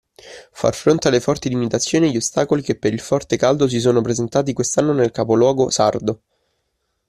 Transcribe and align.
Far 0.51 0.73
fronte 0.73 1.09
alle 1.09 1.19
forti 1.19 1.47
limitazioni 1.47 2.07
e 2.07 2.09
gli 2.09 2.17
ostacoli 2.17 2.63
che 2.63 2.73
per 2.75 2.91
il 2.91 2.99
forte 2.99 3.37
caldo 3.37 3.67
si 3.67 3.79
sono 3.79 4.01
presentati 4.01 4.51
quest'anno 4.51 4.93
nel 4.93 5.11
capoluogo 5.11 5.69
Sardo. 5.69 6.21